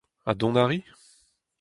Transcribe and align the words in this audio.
Ha 0.25 0.33
dont 0.39 0.55
a 0.61 0.65
ri? 0.65 0.79